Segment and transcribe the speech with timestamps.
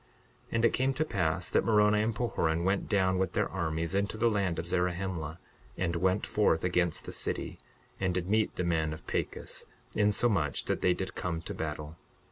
[0.47, 3.93] 62:7 And it came to pass that Moroni and Pahoran went down with their armies
[3.93, 5.37] into the land of Zarahemla,
[5.77, 7.59] and went forth against the city,
[7.99, 11.97] and did meet the men of Pachus, insomuch that they did come to battle.